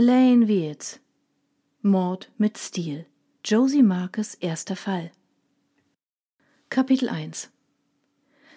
[0.00, 1.00] Elaine Weirds.
[1.82, 3.04] Mord mit Stil.
[3.44, 5.10] Josie Marcus erster Fall.
[6.70, 7.50] Kapitel 1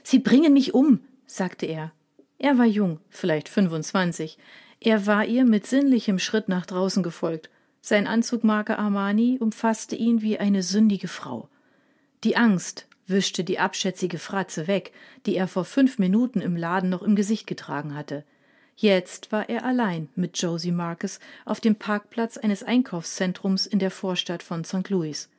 [0.04, 1.94] Sie bringen mich um, sagte er.
[2.38, 4.38] Er war jung, vielleicht 25.
[4.82, 7.50] Er war ihr mit sinnlichem Schritt nach draußen gefolgt.
[7.82, 11.50] Sein Anzug Marke Armani umfasste ihn wie eine sündige Frau.
[12.24, 14.94] Die Angst wischte die abschätzige Fratze weg,
[15.26, 18.26] die er vor fünf Minuten im Laden noch im Gesicht getragen hatte.
[18.76, 24.44] Jetzt war er allein mit Josie Marcus auf dem Parkplatz eines Einkaufszentrums in der Vorstadt
[24.44, 24.90] von St.
[24.90, 25.30] Louis.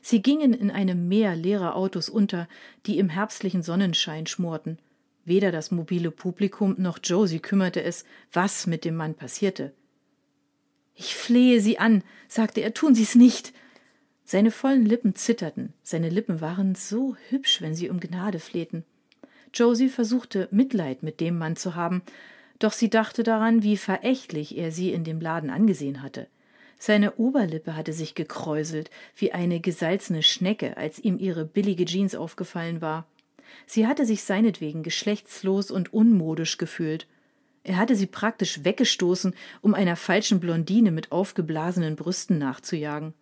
[0.00, 2.48] Sie gingen in einem Meer leerer Autos unter,
[2.86, 4.78] die im herbstlichen Sonnenschein schmorten.
[5.24, 9.72] Weder das mobile Publikum noch Josie kümmerte es, was mit dem Mann passierte.
[10.94, 13.52] Ich flehe Sie an, sagte er, tun Sie's nicht.
[14.24, 18.84] Seine vollen Lippen zitterten, seine Lippen waren so hübsch, wenn sie um Gnade flehten.
[19.52, 22.02] Josie versuchte Mitleid mit dem Mann zu haben,
[22.58, 26.28] doch sie dachte daran, wie verächtlich er sie in dem Laden angesehen hatte.
[26.78, 32.80] Seine Oberlippe hatte sich gekräuselt wie eine gesalzene Schnecke, als ihm ihre billige Jeans aufgefallen
[32.80, 33.06] war.
[33.66, 37.06] Sie hatte sich seinetwegen geschlechtslos und unmodisch gefühlt.
[37.62, 43.14] Er hatte sie praktisch weggestoßen, um einer falschen Blondine mit aufgeblasenen Brüsten nachzujagen.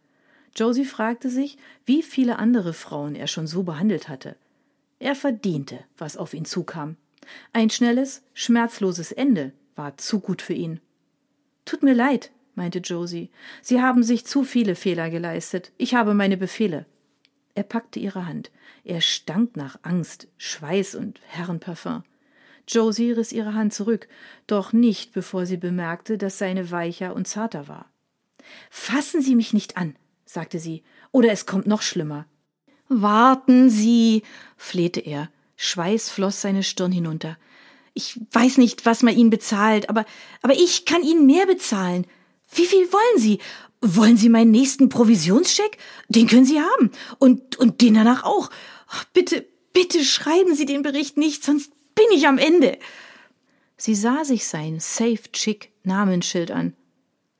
[0.56, 4.36] Josie fragte sich, wie viele andere Frauen er schon so behandelt hatte.
[4.98, 6.96] Er verdiente, was auf ihn zukam.
[7.52, 10.80] Ein schnelles, schmerzloses Ende war zu gut für ihn.
[11.64, 13.30] Tut mir leid, meinte Josie.
[13.62, 15.72] Sie haben sich zu viele Fehler geleistet.
[15.78, 16.86] Ich habe meine Befehle.
[17.54, 18.50] Er packte ihre Hand.
[18.84, 22.04] Er stank nach Angst, Schweiß und Herrenparfum.
[22.68, 24.08] Josie riss ihre Hand zurück,
[24.46, 27.90] doch nicht, bevor sie bemerkte, dass seine weicher und zarter war.
[28.70, 32.26] Fassen Sie mich nicht an, sagte sie, oder es kommt noch schlimmer.
[32.88, 34.22] Warten Sie,
[34.56, 35.30] flehte er.
[35.62, 37.38] Schweiß floss seine Stirn hinunter.
[37.94, 40.04] Ich weiß nicht, was man Ihnen bezahlt, aber,
[40.42, 42.04] aber ich kann Ihnen mehr bezahlen.
[42.52, 43.38] Wie viel wollen Sie?
[43.80, 45.78] Wollen Sie meinen nächsten Provisionscheck?
[46.08, 46.90] Den können Sie haben.
[47.18, 48.50] Und, und den danach auch.
[49.12, 52.78] Bitte, bitte schreiben Sie den Bericht nicht, sonst bin ich am Ende.
[53.76, 56.74] Sie sah sich sein Safe Chick Namensschild an.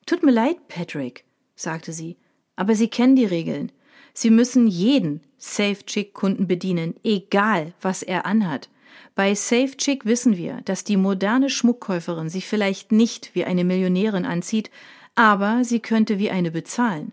[0.06, 1.24] Tut mir leid, Patrick,
[1.56, 2.16] sagte sie,
[2.54, 3.72] aber Sie kennen die Regeln.
[4.14, 8.68] Sie müssen jeden Safe Chick Kunden bedienen, egal was er anhat.
[9.14, 14.24] Bei Safe Chick wissen wir, dass die moderne Schmuckkäuferin sich vielleicht nicht wie eine Millionärin
[14.24, 14.70] anzieht,
[15.14, 17.12] aber sie könnte wie eine bezahlen.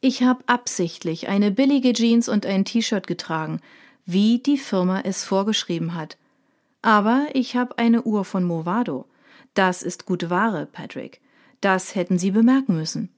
[0.00, 3.60] Ich habe absichtlich eine billige Jeans und ein T-Shirt getragen,
[4.04, 6.18] wie die Firma es vorgeschrieben hat.
[6.82, 9.06] Aber ich habe eine Uhr von Movado.
[9.54, 11.20] Das ist gute Ware, Patrick.
[11.62, 13.08] Das hätten Sie bemerken müssen.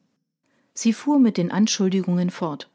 [0.72, 2.69] Sie fuhr mit den Anschuldigungen fort.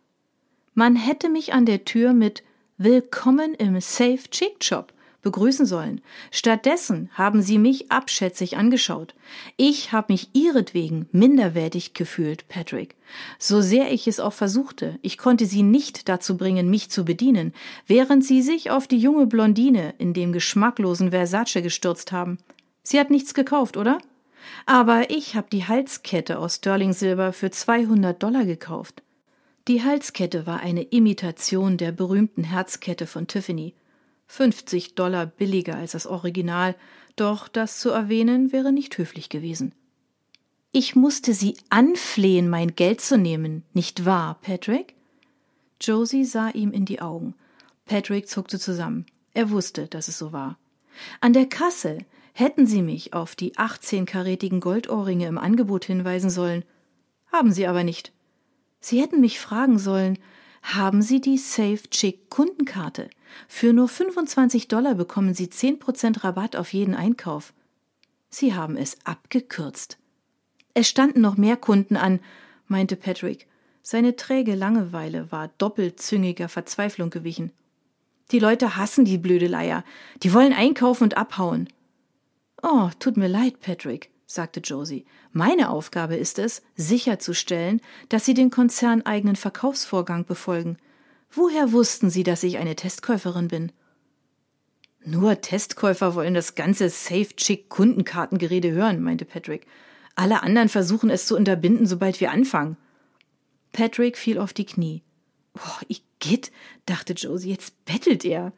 [0.73, 2.43] Man hätte mich an der Tür mit
[2.77, 5.99] Willkommen im Safe Chick Shop begrüßen sollen.
[6.31, 9.13] Stattdessen haben sie mich abschätzig angeschaut.
[9.57, 12.95] Ich habe mich ihretwegen minderwertig gefühlt, Patrick.
[13.37, 17.53] So sehr ich es auch versuchte, ich konnte sie nicht dazu bringen, mich zu bedienen,
[17.85, 22.37] während sie sich auf die junge Blondine in dem geschmacklosen Versace gestürzt haben.
[22.81, 23.97] Sie hat nichts gekauft, oder?
[24.65, 29.03] Aber ich habe die Halskette aus Sterling Silber für 200 Dollar gekauft.
[29.67, 33.75] Die Halskette war eine Imitation der berühmten Herzkette von Tiffany.
[34.27, 36.75] 50 Dollar billiger als das Original,
[37.15, 39.75] doch das zu erwähnen wäre nicht höflich gewesen.
[40.71, 44.95] Ich musste Sie anflehen, mein Geld zu nehmen, nicht wahr, Patrick?
[45.81, 47.35] Josie sah ihm in die Augen.
[47.85, 49.05] Patrick zuckte zusammen.
[49.33, 50.57] Er wusste, dass es so war.
[51.19, 51.99] An der Kasse
[52.33, 56.63] hätten Sie mich auf die 18-karätigen Goldohrringe im Angebot hinweisen sollen.
[57.31, 58.13] Haben Sie aber nicht.
[58.81, 60.17] Sie hätten mich fragen sollen,
[60.63, 63.09] haben Sie die Safe Chick Kundenkarte?
[63.47, 67.53] Für nur 25 Dollar bekommen Sie 10% Rabatt auf jeden Einkauf.
[68.29, 69.97] Sie haben es abgekürzt.
[70.73, 72.19] Es standen noch mehr Kunden an,
[72.67, 73.47] meinte Patrick.
[73.83, 77.51] Seine träge Langeweile war doppelzüngiger Verzweiflung gewichen.
[78.31, 79.83] Die Leute hassen die blöde Leier.
[80.23, 81.67] Die wollen einkaufen und abhauen.
[82.61, 85.05] Oh, tut mir leid, Patrick, sagte Josie.
[85.31, 90.77] Meine Aufgabe ist es, sicherzustellen, dass Sie den konzerneigenen Verkaufsvorgang befolgen.
[91.31, 93.71] Woher wussten Sie, dass ich eine Testkäuferin bin?
[95.03, 99.65] Nur Testkäufer wollen das ganze Safe-Chick-Kundenkartengerede hören, meinte Patrick.
[100.15, 102.77] Alle anderen versuchen es zu unterbinden, sobald wir anfangen.
[103.71, 105.01] Patrick fiel auf die Knie.
[105.53, 106.51] Boah, Igitt,
[106.85, 108.53] dachte Josie, jetzt bettelt er.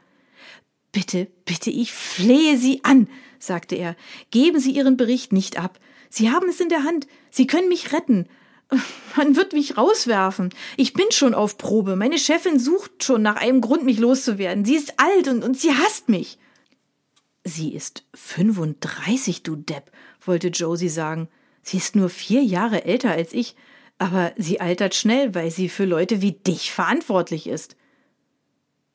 [0.94, 3.10] Bitte, bitte, ich flehe Sie an,
[3.40, 3.98] sagte er.
[4.32, 5.80] Geben Sie Ihren Bericht nicht ab.
[6.10, 7.08] Sie haben es in der Hand.
[7.32, 8.30] Sie können mich retten.
[9.18, 10.54] Man wird mich rauswerfen.
[10.78, 11.96] Ich bin schon auf Probe.
[11.96, 14.66] Meine Chefin sucht schon nach einem Grund, mich loszuwerden.
[14.66, 16.38] Sie ist alt und, und sie hasst mich.
[17.44, 19.92] Sie ist 35, du Depp,
[20.22, 21.28] wollte Josie sagen.
[21.64, 23.56] Sie ist nur vier Jahre älter als ich,
[23.98, 27.76] aber sie altert schnell, weil sie für Leute wie dich verantwortlich ist.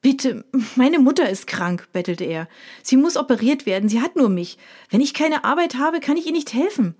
[0.00, 0.44] Bitte,
[0.76, 2.48] meine Mutter ist krank, bettelte er.
[2.82, 4.58] Sie muss operiert werden, sie hat nur mich.
[4.90, 6.94] Wenn ich keine Arbeit habe, kann ich ihr nicht helfen.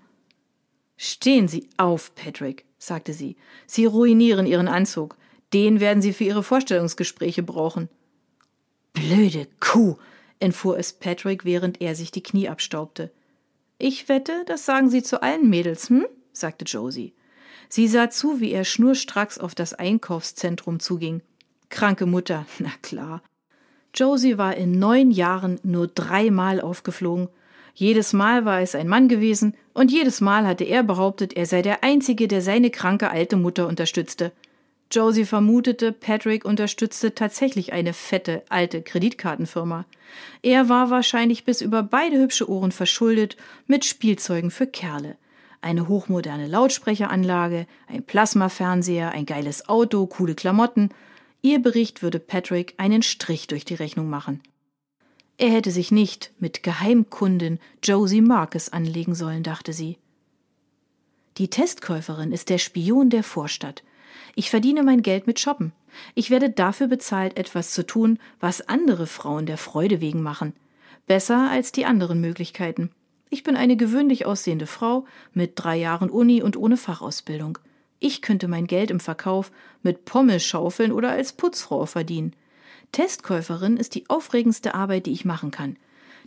[0.97, 3.37] Stehen Sie auf, Patrick, sagte sie.
[3.65, 5.15] Sie ruinieren Ihren Anzug.
[5.53, 7.87] Den werden Sie für Ihre Vorstellungsgespräche brauchen.
[8.91, 9.95] Blöde Kuh,
[10.39, 13.11] entfuhr es Patrick, während er sich die Knie abstaubte.
[13.77, 16.05] Ich wette, das sagen Sie zu allen Mädels, hm?
[16.33, 17.13] sagte Josie.
[17.69, 21.21] Sie sah zu, wie er schnurstracks auf das Einkaufszentrum zuging.
[21.69, 23.21] Kranke Mutter, na klar.
[23.93, 27.29] Josie war in neun Jahren nur dreimal aufgeflogen.
[27.73, 31.61] Jedes Mal war es ein Mann gewesen, und jedes Mal hatte er behauptet, er sei
[31.61, 34.31] der Einzige, der seine kranke alte Mutter unterstützte.
[34.91, 39.85] Josie vermutete, Patrick unterstützte tatsächlich eine fette, alte Kreditkartenfirma.
[40.41, 43.37] Er war wahrscheinlich bis über beide hübsche Ohren verschuldet
[43.67, 45.15] mit Spielzeugen für Kerle.
[45.61, 50.89] Eine hochmoderne Lautsprecheranlage, ein Plasmafernseher, ein geiles Auto, coole Klamotten.
[51.41, 54.41] Ihr Bericht würde Patrick einen Strich durch die Rechnung machen.
[55.37, 59.97] Er hätte sich nicht mit Geheimkundin Josie Marcus anlegen sollen, dachte sie.
[61.37, 63.83] Die Testkäuferin ist der Spion der Vorstadt.
[64.35, 65.71] Ich verdiene mein Geld mit Shoppen.
[66.13, 70.53] Ich werde dafür bezahlt, etwas zu tun, was andere Frauen der Freude wegen machen.
[71.07, 72.91] Besser als die anderen Möglichkeiten.
[73.29, 77.59] Ich bin eine gewöhnlich aussehende Frau mit drei Jahren Uni und ohne Fachausbildung.
[77.99, 79.51] Ich könnte mein Geld im Verkauf
[79.83, 82.33] mit Pommes schaufeln oder als Putzfrau verdienen.
[82.91, 85.77] Testkäuferin ist die aufregendste Arbeit, die ich machen kann.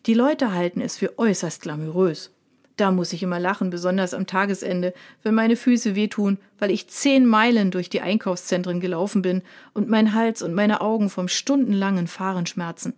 [0.06, 2.30] Die Leute halten es für äußerst glamourös.
[2.76, 7.26] Da muss ich immer lachen, besonders am Tagesende, wenn meine Füße wehtun, weil ich zehn
[7.26, 9.42] Meilen durch die Einkaufszentren gelaufen bin
[9.74, 12.94] und mein Hals und meine Augen vom stundenlangen Fahren schmerzen.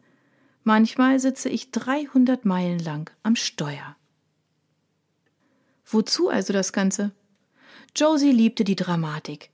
[0.63, 3.97] Manchmal sitze ich 300 Meilen lang am Steuer.
[5.87, 7.13] Wozu also das Ganze?
[7.97, 9.51] Josie liebte die Dramatik.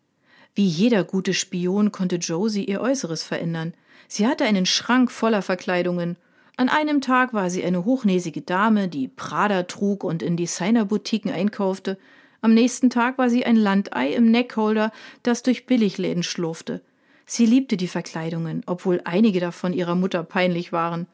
[0.54, 3.75] Wie jeder gute Spion konnte Josie ihr Äußeres verändern.
[4.08, 6.16] Sie hatte einen Schrank voller Verkleidungen
[6.60, 11.96] an einem Tag war sie eine hochnäsige Dame, die Prada trug und in Designerboutiquen einkaufte.
[12.42, 16.82] Am nächsten Tag war sie ein Landei im Neckholder, das durch Billigläden schlurfte.
[17.25, 21.06] Sie liebte die Verkleidungen, obwohl einige davon ihrer Mutter peinlich waren.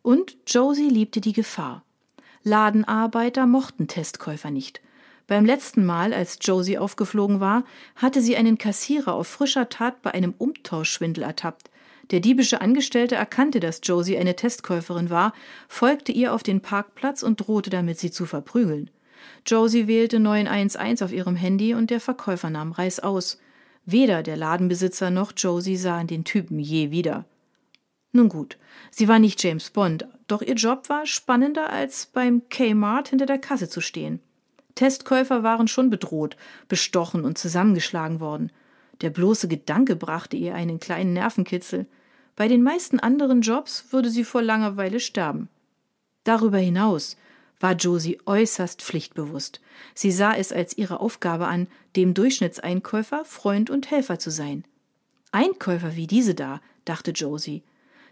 [0.00, 1.84] Und Josie liebte die Gefahr.
[2.42, 4.80] Ladenarbeiter mochten Testkäufer nicht.
[5.28, 7.64] Beim letzten Mal, als Josie aufgeflogen war,
[7.94, 11.70] hatte sie einen Kassierer auf frischer Tat bei einem Umtauschschwindel ertappt.
[12.10, 15.34] Der diebische Angestellte erkannte, dass Josie eine Testkäuferin war,
[15.68, 18.90] folgte ihr auf den Parkplatz und drohte damit, sie zu verprügeln.
[19.46, 23.38] Josie wählte 911 auf ihrem Handy und der Verkäufer nahm Reis aus.
[23.84, 27.26] Weder der Ladenbesitzer noch Josie sahen den Typen je wieder.
[28.12, 28.56] Nun gut,
[28.90, 33.38] sie war nicht James Bond, doch ihr Job war spannender als beim Kmart hinter der
[33.38, 34.20] Kasse zu stehen.
[34.78, 36.36] Testkäufer waren schon bedroht,
[36.68, 38.52] bestochen und zusammengeschlagen worden.
[39.00, 41.86] Der bloße Gedanke brachte ihr einen kleinen Nervenkitzel.
[42.36, 45.48] Bei den meisten anderen Jobs würde sie vor Langeweile sterben.
[46.22, 47.16] Darüber hinaus
[47.58, 49.60] war Josie äußerst pflichtbewusst.
[49.94, 51.66] Sie sah es als ihre Aufgabe an,
[51.96, 54.62] dem Durchschnittseinkäufer Freund und Helfer zu sein.
[55.32, 57.64] Einkäufer wie diese da, dachte Josie.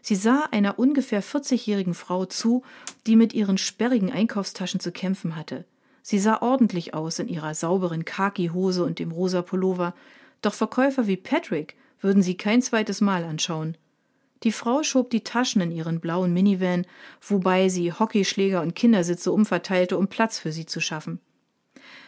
[0.02, 2.64] Sie sah einer ungefähr 40-jährigen Frau zu,
[3.06, 5.64] die mit ihren sperrigen Einkaufstaschen zu kämpfen hatte.
[6.08, 9.92] Sie sah ordentlich aus in ihrer sauberen Khaki-Hose und dem rosa Pullover,
[10.40, 13.76] doch Verkäufer wie Patrick würden sie kein zweites Mal anschauen.
[14.44, 16.86] Die Frau schob die Taschen in ihren blauen Minivan,
[17.20, 21.18] wobei sie Hockeyschläger und Kindersitze umverteilte, um Platz für sie zu schaffen.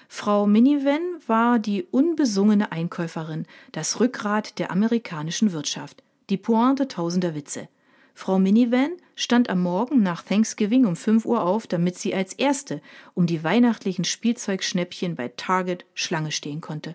[0.06, 7.68] Frau Minivan war die unbesungene Einkäuferin, das Rückgrat der amerikanischen Wirtschaft, die Pointe tausender Witze.
[8.14, 12.80] Frau Minivan stand am Morgen nach Thanksgiving um 5 Uhr auf, damit sie als Erste
[13.14, 16.94] um die weihnachtlichen Spielzeugschnäppchen bei Target Schlange stehen konnte.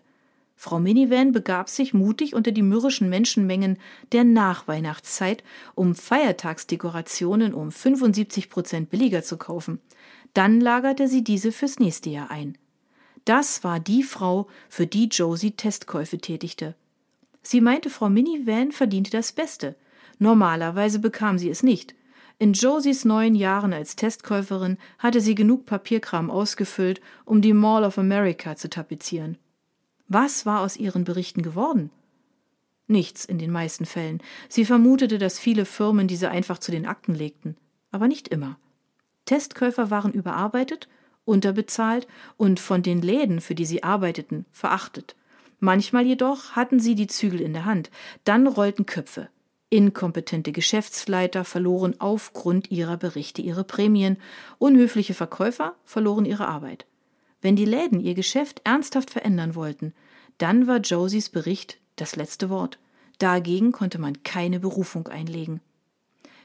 [0.56, 3.78] Frau Minivan begab sich mutig unter die mürrischen Menschenmengen
[4.14, 5.44] der Nachweihnachtszeit,
[5.76, 9.82] um Feiertagsdekorationen um 75 Prozent billiger zu kaufen.
[10.34, 12.58] Dann lagerte sie diese fürs nächste Jahr ein.
[13.26, 16.74] Das war die Frau, für die Josie Testkäufe tätigte.
[17.42, 19.76] Sie meinte, Frau Minivan verdiente das Beste.
[20.20, 21.94] Normalerweise bekam sie es nicht.
[22.40, 27.98] In Josies neun Jahren als Testkäuferin hatte sie genug Papierkram ausgefüllt, um die Mall of
[27.98, 29.38] America zu tapezieren.
[30.08, 31.90] Was war aus ihren Berichten geworden?
[32.88, 34.22] Nichts in den meisten Fällen.
[34.50, 37.56] Sie vermutete, dass viele Firmen diese einfach zu den Akten legten.
[37.92, 38.58] Aber nicht immer.
[39.26, 40.90] Testkäufer waren überarbeitet,
[41.26, 45.16] unterbezahlt und von den Läden, für die sie arbeiteten, verachtet.
[45.60, 47.90] Manchmal jedoch hatten sie die Zügel in der Hand.
[48.26, 49.30] Dann rollten Köpfe.
[49.74, 54.18] Inkompetente Geschäftsleiter verloren aufgrund ihrer Berichte ihre Prämien,
[54.60, 56.86] unhöfliche Verkäufer verloren ihre Arbeit.
[57.42, 59.96] Wenn die Läden ihr Geschäft ernsthaft verändern wollten,
[60.38, 62.78] dann war Josies Bericht das letzte Wort.
[63.18, 65.60] Dagegen konnte man keine Berufung einlegen.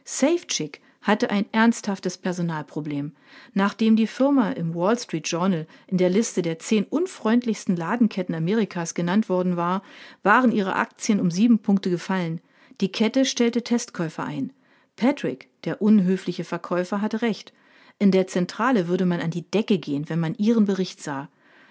[0.07, 3.13] SafeChick hatte ein ernsthaftes Personalproblem.
[3.53, 8.95] Nachdem die Firma im Wall Street Journal in der Liste der zehn unfreundlichsten Ladenketten Amerikas
[8.95, 9.83] genannt worden war,
[10.23, 12.41] waren ihre Aktien um sieben Punkte gefallen.
[12.81, 14.53] Die Kette stellte Testkäufer ein.
[14.97, 17.53] Patrick, der unhöfliche Verkäufer, hatte recht.
[17.99, 21.29] In der Zentrale würde man an die Decke gehen, wenn man ihren Bericht sah.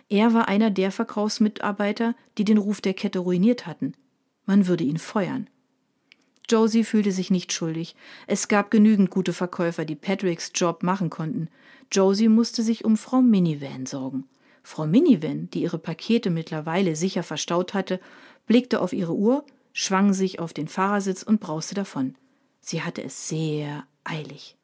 [0.09, 3.93] Er war einer der Verkaufsmitarbeiter, die den Ruf der Kette ruiniert hatten.
[4.45, 5.49] Man würde ihn feuern.
[6.49, 7.95] Josie fühlte sich nicht schuldig.
[8.25, 11.49] Es gab genügend gute Verkäufer, die Patricks Job machen konnten.
[11.91, 14.25] Josie musste sich um Frau Minivan sorgen.
[14.63, 17.99] Frau Minivan, die ihre Pakete mittlerweile sicher verstaut hatte,
[18.45, 19.45] blickte auf ihre Uhr,
[19.79, 22.15] schwang sich auf den Fahrersitz und brauste davon.
[22.61, 24.56] Sie hatte es sehr eilig.